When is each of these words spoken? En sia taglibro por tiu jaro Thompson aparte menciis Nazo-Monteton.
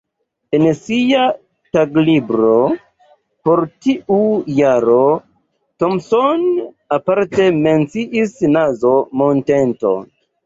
En 0.57 0.63
sia 0.83 1.25
taglibro 1.75 2.53
por 3.49 3.61
tiu 3.87 4.17
jaro 4.59 5.03
Thompson 5.85 6.47
aparte 6.99 7.49
menciis 7.69 8.35
Nazo-Monteton. 8.57 10.03